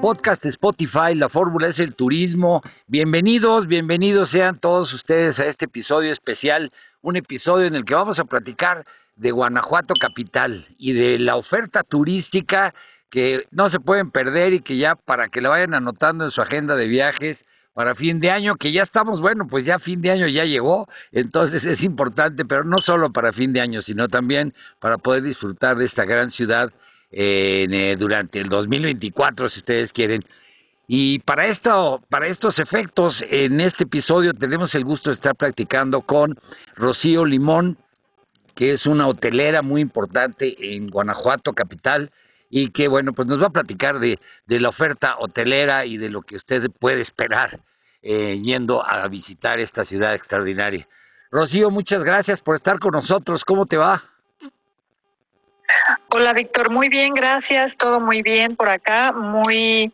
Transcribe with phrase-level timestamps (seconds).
[0.00, 2.62] Podcast Spotify, la fórmula es el turismo.
[2.88, 8.18] Bienvenidos, bienvenidos sean todos ustedes a este episodio especial, un episodio en el que vamos
[8.18, 12.74] a platicar de Guanajuato capital y de la oferta turística
[13.08, 16.42] que no se pueden perder y que ya para que la vayan anotando en su
[16.42, 17.38] agenda de viajes
[17.72, 20.88] para fin de año, que ya estamos, bueno, pues ya fin de año ya llegó,
[21.12, 25.76] entonces es importante, pero no solo para fin de año, sino también para poder disfrutar
[25.76, 26.72] de esta gran ciudad
[27.10, 30.24] eh, durante el 2024, si ustedes quieren.
[30.88, 36.02] Y para esto, para estos efectos, en este episodio tenemos el gusto de estar practicando
[36.02, 36.36] con
[36.76, 37.76] Rocío Limón,
[38.54, 42.10] que es una hotelera muy importante en Guanajuato capital
[42.48, 46.08] y que bueno, pues nos va a platicar de, de la oferta hotelera y de
[46.08, 47.60] lo que usted puede esperar
[48.02, 50.86] eh, yendo a visitar esta ciudad extraordinaria.
[51.32, 53.42] Rocío, muchas gracias por estar con nosotros.
[53.44, 54.00] ¿Cómo te va?
[56.08, 59.92] Hola Víctor, muy bien, gracias, todo muy bien por acá, muy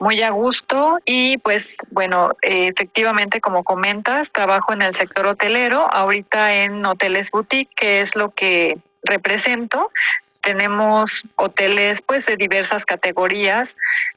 [0.00, 5.86] muy a gusto y pues bueno, eh, efectivamente como comentas, trabajo en el sector hotelero,
[5.88, 9.92] ahorita en Hoteles Boutique, que es lo que represento.
[10.42, 13.68] Tenemos hoteles pues de diversas categorías.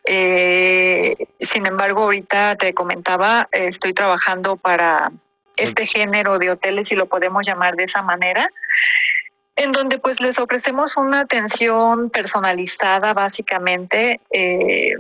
[0.03, 1.16] Eh,
[1.53, 5.11] sin embargo, ahorita te comentaba, estoy trabajando para
[5.55, 8.50] este género de hoteles, si lo podemos llamar de esa manera
[9.55, 14.95] en donde pues les ofrecemos una atención personalizada básicamente eh,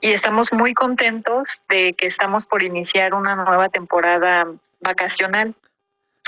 [0.00, 4.46] y estamos muy contentos de que estamos por iniciar una nueva temporada
[4.80, 5.54] vacacional.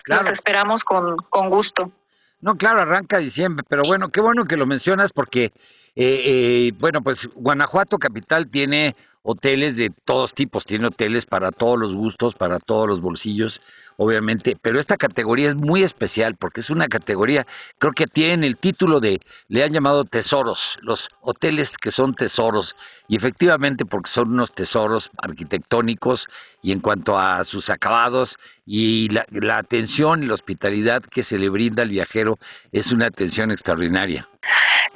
[0.06, 1.92] Los esperamos con, con gusto.
[2.40, 5.52] No, claro, arranca diciembre, pero bueno, qué bueno que lo mencionas porque,
[5.94, 11.78] eh, eh, bueno, pues Guanajuato Capital tiene hoteles de todos tipos, tiene hoteles para todos
[11.78, 13.60] los gustos, para todos los bolsillos
[13.96, 17.46] obviamente, pero esta categoría es muy especial porque es una categoría,
[17.78, 22.74] creo que tiene el título de, le han llamado tesoros, los hoteles que son tesoros,
[23.08, 26.24] y efectivamente porque son unos tesoros arquitectónicos
[26.62, 29.24] y en cuanto a sus acabados y la,
[29.56, 32.38] atención y la hospitalidad que se le brinda al viajero
[32.70, 34.28] es una atención extraordinaria.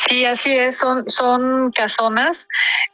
[0.08, 2.36] Sí, así es, son, son casonas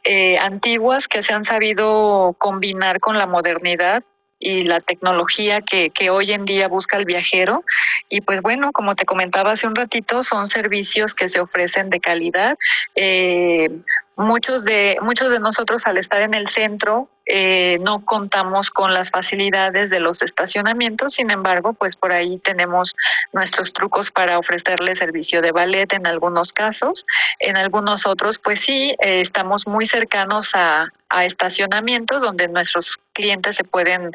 [0.03, 4.03] eh, antiguas que se han sabido combinar con la modernidad
[4.39, 7.63] y la tecnología que, que hoy en día busca el viajero.
[8.09, 11.99] Y pues bueno, como te comentaba hace un ratito, son servicios que se ofrecen de
[11.99, 12.57] calidad.
[12.95, 13.69] Eh,
[14.15, 19.09] muchos de muchos de nosotros al estar en el centro eh, no contamos con las
[19.09, 22.91] facilidades de los estacionamientos sin embargo pues por ahí tenemos
[23.31, 27.05] nuestros trucos para ofrecerle servicio de ballet en algunos casos
[27.39, 33.55] en algunos otros pues sí eh, estamos muy cercanos a, a estacionamientos donde nuestros clientes
[33.55, 34.11] se pueden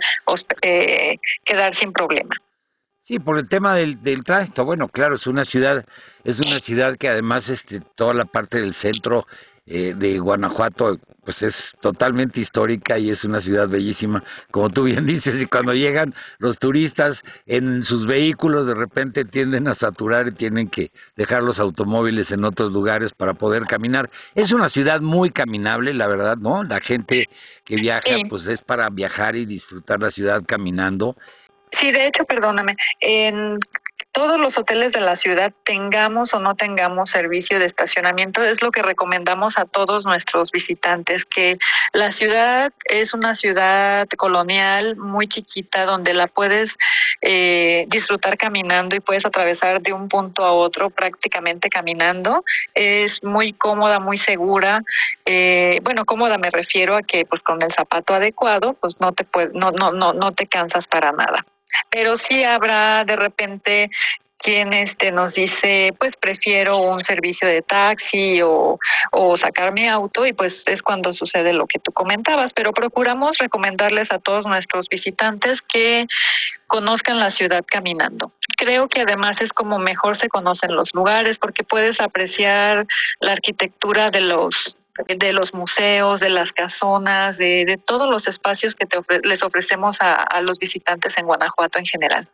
[0.62, 2.34] eh, quedar sin problema
[3.08, 4.66] Sí, por el tema del, del tránsito.
[4.66, 5.82] Bueno, claro, es una ciudad,
[6.24, 9.26] es una ciudad que además, este, toda la parte del centro
[9.70, 10.98] eh, de Guanajuato
[11.28, 15.74] pues es totalmente histórica y es una ciudad bellísima, como tú bien dices, y cuando
[15.74, 21.42] llegan los turistas en sus vehículos de repente tienden a saturar y tienen que dejar
[21.42, 24.08] los automóviles en otros lugares para poder caminar.
[24.34, 26.64] Es una ciudad muy caminable, la verdad, ¿no?
[26.64, 27.28] La gente
[27.66, 28.00] que viaja
[28.30, 31.14] pues es para viajar y disfrutar la ciudad caminando.
[31.78, 33.58] Sí, de hecho, perdóname, en
[34.18, 38.72] todos los hoteles de la ciudad tengamos o no tengamos servicio de estacionamiento, es lo
[38.72, 41.56] que recomendamos a todos nuestros visitantes, que
[41.92, 46.68] la ciudad es una ciudad colonial muy chiquita donde la puedes
[47.22, 52.42] eh, disfrutar caminando y puedes atravesar de un punto a otro prácticamente caminando.
[52.74, 54.82] Es muy cómoda, muy segura.
[55.26, 59.22] Eh, bueno, cómoda me refiero a que pues con el zapato adecuado pues no te
[59.22, 61.46] puede, no, no, no, no te cansas para nada
[61.90, 63.90] pero sí habrá de repente
[64.38, 68.78] quien este nos dice pues prefiero un servicio de taxi o,
[69.10, 72.52] o sacar mi auto y pues es cuando sucede lo que tú comentabas.
[72.54, 76.06] Pero procuramos recomendarles a todos nuestros visitantes que
[76.66, 78.32] conozcan la ciudad caminando.
[78.56, 82.86] Creo que además es como mejor se conocen los lugares porque puedes apreciar
[83.20, 84.54] la arquitectura de los
[85.06, 89.96] de los museos, de las casonas, de, de todos los espacios que te les ofrecemos
[90.00, 92.28] a, a, los visitantes en Guanajuato en general.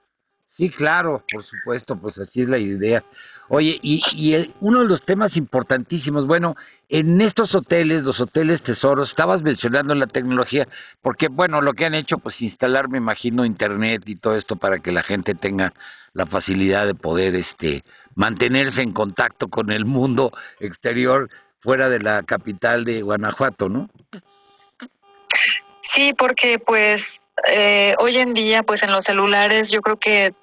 [0.57, 3.03] Sí, claro, por supuesto, pues así es la idea.
[3.49, 6.55] Oye, y, y uno de los temas importantísimos, bueno,
[6.89, 10.67] en estos hoteles, los hoteles tesoros, estabas mencionando la tecnología,
[11.03, 14.79] porque bueno, lo que han hecho, pues instalar, me imagino, internet y todo esto para
[14.79, 15.73] que la gente tenga
[16.15, 17.83] la facilidad de poder, este,
[18.15, 21.29] mantenerse en contacto con el mundo exterior
[21.65, 23.89] fuera de la capital de Guanajuato, ¿no?
[25.95, 27.03] Sí, porque pues
[27.51, 30.35] eh, hoy en día, pues en los celulares yo creo que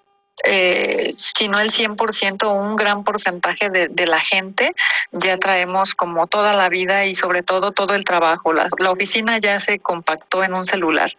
[0.44, 4.72] eh, si no el 100%, un gran porcentaje de, la gente
[5.12, 8.52] ya traemos como toda la vida y sobre todo todo el trabajo.
[8.52, 11.12] La, la oficina ya se compactó en un celular.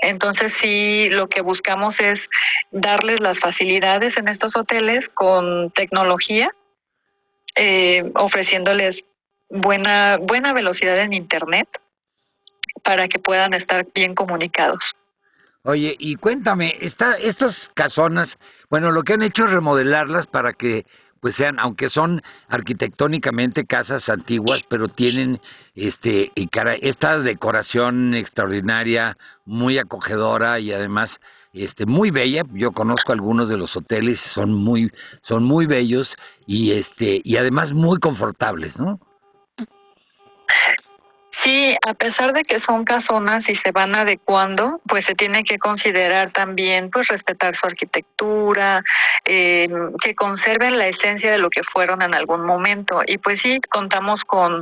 [0.00, 2.18] Entonces sí, lo que buscamos es
[2.70, 6.50] darles las facilidades en estos hoteles con tecnología,
[7.54, 8.96] eh, ofreciéndoles
[9.52, 11.68] buena, buena velocidad en Internet
[12.82, 14.80] para que puedan estar bien comunicados.
[15.64, 18.28] Oye, y cuéntame, esta, estas casonas,
[18.68, 20.84] bueno, lo que han hecho es remodelarlas para que
[21.20, 25.40] pues sean, aunque son arquitectónicamente casas antiguas, pero tienen
[25.76, 31.10] este y cara, esta decoración extraordinaria, muy acogedora y además
[31.52, 32.42] este muy bella.
[32.54, 34.90] Yo conozco algunos de los hoteles, son muy
[35.20, 36.08] son muy bellos
[36.44, 38.98] y este y además muy confortables, ¿no?
[41.42, 45.58] Sí, a pesar de que son casonas y se van adecuando, pues se tiene que
[45.58, 48.84] considerar también, pues respetar su arquitectura,
[49.24, 49.68] eh,
[50.04, 53.00] que conserven la esencia de lo que fueron en algún momento.
[53.04, 54.60] Y pues sí, contamos con,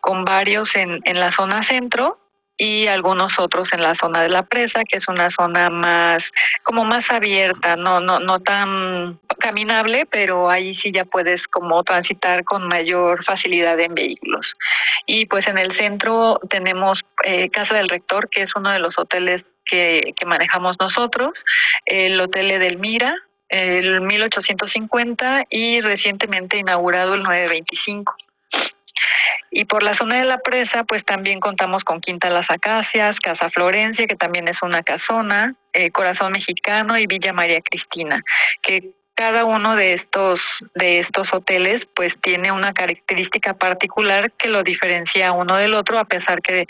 [0.00, 2.21] con varios en, en la zona centro,
[2.56, 6.22] y algunos otros en la zona de la presa, que es una zona más,
[6.62, 12.44] como más abierta, no, no, no tan caminable, pero ahí sí ya puedes como transitar
[12.44, 14.46] con mayor facilidad en vehículos.
[15.06, 18.96] Y pues en el centro tenemos eh, Casa del Rector, que es uno de los
[18.98, 21.32] hoteles que, que manejamos nosotros,
[21.86, 23.16] el Hotel Edelmira,
[23.48, 28.14] el 1850 y recientemente inaugurado el 925.
[29.50, 33.50] Y por la zona de la presa, pues también contamos con Quinta Las Acacias, Casa
[33.50, 38.22] Florencia, que también es una casona, eh, Corazón Mexicano y Villa María Cristina,
[38.62, 40.40] que cada uno de estos
[40.74, 46.06] de estos hoteles pues tiene una característica particular que lo diferencia uno del otro a
[46.06, 46.66] pesar que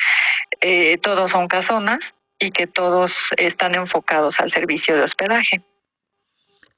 [0.61, 2.01] eh, todos son casonas
[2.39, 5.63] y que todos están enfocados al servicio de hospedaje.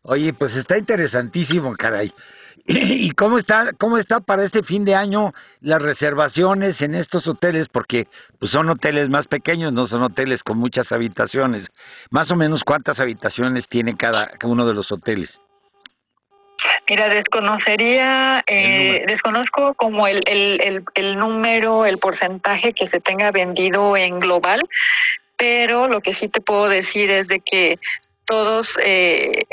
[0.06, 2.12] Oye, pues está interesantísimo, caray.
[2.66, 7.68] ¿Y cómo está, cómo está para este fin de año las reservaciones en estos hoteles?
[7.68, 8.06] Porque
[8.38, 11.66] pues son hoteles más pequeños, no son hoteles con muchas habitaciones.
[12.10, 15.30] Más o menos cuántas habitaciones tiene cada uno de los hoteles.
[16.88, 23.30] Mira, desconocería, eh, desconozco como el, el, el, el número, el porcentaje que se tenga
[23.30, 24.60] vendido en global,
[25.38, 27.78] pero lo que sí te puedo decir es de que
[28.26, 29.44] todos eh,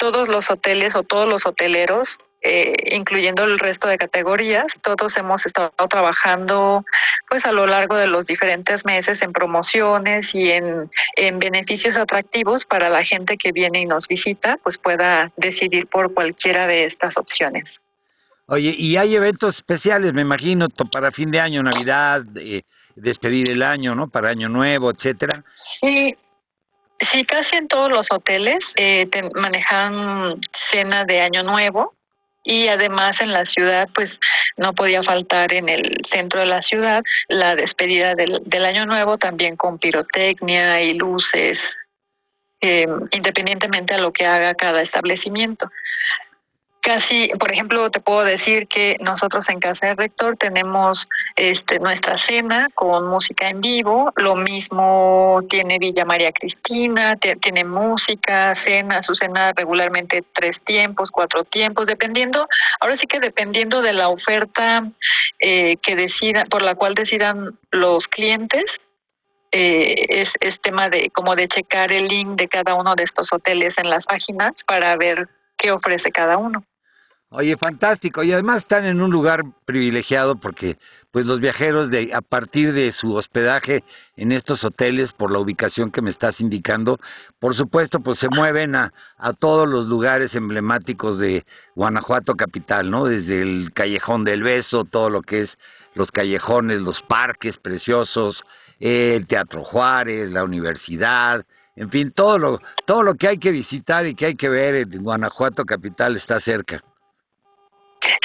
[0.00, 2.08] todos los hoteles o todos los hoteleros
[2.42, 4.64] eh, incluyendo el resto de categorías.
[4.82, 6.84] Todos hemos estado trabajando
[7.28, 12.64] pues a lo largo de los diferentes meses en promociones y en, en beneficios atractivos
[12.64, 17.14] para la gente que viene y nos visita, pues pueda decidir por cualquiera de estas
[17.18, 17.64] opciones.
[18.46, 22.62] Oye, y hay eventos especiales, me imagino, para fin de año, Navidad, eh,
[22.96, 24.08] despedir el año, ¿no?
[24.08, 25.44] Para Año Nuevo, etcétera.
[25.80, 26.16] Sí,
[27.12, 30.40] sí, casi en todos los hoteles eh, te manejan
[30.70, 31.94] cena de Año Nuevo
[32.42, 34.10] y además en la ciudad pues
[34.56, 39.18] no podía faltar en el centro de la ciudad la despedida del, del año nuevo
[39.18, 41.58] también con pirotecnia y luces
[42.62, 45.70] eh, independientemente a lo que haga cada establecimiento
[46.80, 51.06] casi, por ejemplo, te puedo decir que nosotros en Casa del Rector tenemos
[51.36, 58.54] este, nuestra cena con música en vivo, lo mismo tiene Villa María Cristina, tiene música,
[58.64, 62.46] cena, su cena regularmente tres tiempos, cuatro tiempos, dependiendo,
[62.80, 64.90] ahora sí que dependiendo de la oferta
[65.38, 68.64] eh, que decidan, por la cual decidan los clientes,
[69.52, 73.28] eh, es, es tema de como de checar el link de cada uno de estos
[73.32, 76.64] hoteles en las páginas para ver qué ofrece cada uno.
[77.32, 78.24] Oye, fantástico.
[78.24, 80.78] Y además están en un lugar privilegiado porque
[81.12, 83.84] pues los viajeros de a partir de su hospedaje
[84.16, 86.98] en estos hoteles por la ubicación que me estás indicando,
[87.38, 91.44] por supuesto, pues se mueven a, a todos los lugares emblemáticos de
[91.76, 93.04] Guanajuato capital, ¿no?
[93.04, 95.50] Desde el Callejón del Beso, todo lo que es
[95.94, 98.42] los callejones, los parques preciosos,
[98.80, 101.46] el Teatro Juárez, la universidad,
[101.76, 104.74] en fin, todo lo todo lo que hay que visitar y que hay que ver
[104.74, 106.82] en Guanajuato capital está cerca.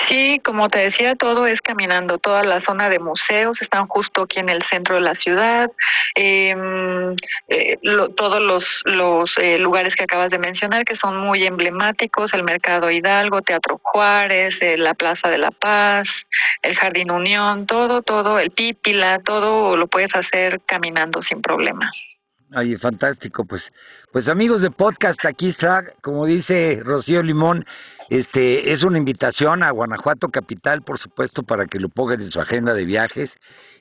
[0.08, 2.18] Sí, como te decía, todo es caminando.
[2.18, 5.70] Toda la zona de museos están justo aquí en el centro de la ciudad.
[6.16, 7.16] Em,
[7.50, 7.78] eh,
[8.16, 12.90] todos los, los eh, lugares que acabas de mencionar, que son muy emblemáticos, el Mercado
[12.90, 16.08] Hidalgo, Teatro Juárez, eh, la Plaza de la Paz,
[16.62, 21.92] el Jardín Unión, todo, todo, el Pípila, todo lo puedes hacer caminando sin problema.
[22.58, 23.62] Ay, fantástico, pues,
[24.14, 27.66] pues amigos de podcast, aquí está, como dice Rocío Limón,
[28.10, 32.40] este es una invitación a Guanajuato capital, por supuesto, para que lo pongan en su
[32.40, 33.30] agenda de viajes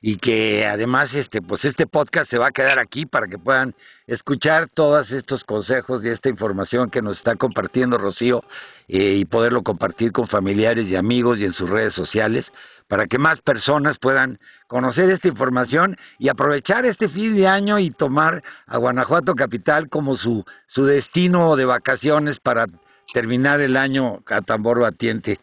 [0.01, 3.73] y que además este pues este podcast se va a quedar aquí para que puedan
[4.07, 8.43] escuchar todos estos consejos y esta información que nos está compartiendo Rocío
[8.89, 12.45] eh, y poderlo compartir con familiares y amigos y en sus redes sociales
[12.87, 17.91] para que más personas puedan conocer esta información y aprovechar este fin de año y
[17.91, 22.65] tomar a Guanajuato capital como su su destino de vacaciones para
[23.13, 25.39] terminar el año a tambor batiente.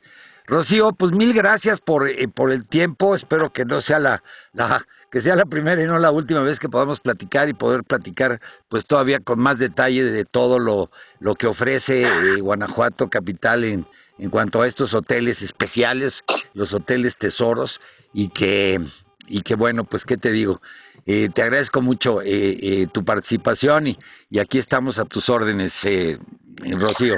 [0.46, 3.14] Rocío, pues mil gracias por, eh, por el tiempo.
[3.14, 4.22] Espero que no sea la,
[4.52, 7.84] la que sea la primera y no la última vez que podamos platicar y poder
[7.84, 13.64] platicar pues todavía con más detalle de todo lo, lo que ofrece eh, Guanajuato capital
[13.64, 13.86] en,
[14.18, 16.12] en cuanto a estos hoteles especiales,
[16.54, 17.80] los hoteles tesoros
[18.12, 18.78] y que
[19.28, 20.60] y que bueno, pues qué te digo,
[21.06, 23.98] eh, te agradezco mucho eh, tu participación y,
[24.30, 25.72] y aquí estamos a tus órdenes,
[26.58, 27.16] Rocío.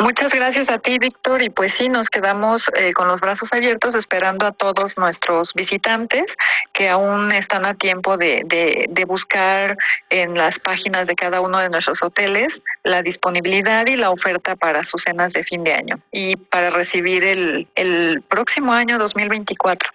[0.00, 1.42] Muchas gracias a ti, Víctor.
[1.42, 6.24] Y pues sí, nos quedamos eh, con los brazos abiertos esperando a todos nuestros visitantes
[6.72, 9.76] que aún están a tiempo de, de, buscar
[10.10, 12.52] en las páginas de cada uno de nuestros hoteles
[12.84, 17.24] la disponibilidad y la oferta para sus cenas de fin de año y para recibir
[17.24, 19.88] el, el próximo año 2024.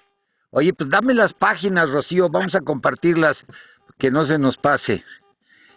[0.51, 2.27] Oye, pues dame las páginas, Rocío.
[2.29, 3.37] Vamos a compartirlas,
[3.97, 5.03] que no se nos pase.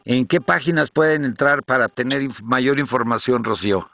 [0.05, 3.89] ¿En qué páginas pueden entrar para tener mayor información, Rocío?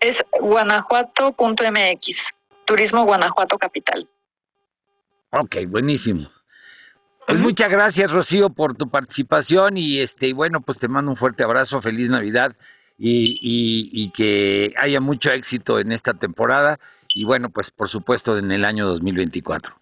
[0.00, 2.16] Es guanajuato.mx,
[2.64, 4.08] Turismo Guanajuato Capital.
[5.30, 6.30] Ok, buenísimo.
[7.26, 11.44] Pues muchas gracias, Rocío, por tu participación y este bueno, pues te mando un fuerte
[11.44, 12.56] abrazo, feliz Navidad
[12.98, 16.80] y, y, y que haya mucho éxito en esta temporada
[17.14, 19.72] y bueno, pues por supuesto en el año 2024.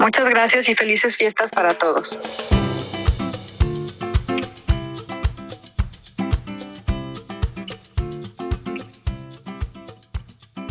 [0.00, 2.67] Muchas gracias y felices fiestas para todos.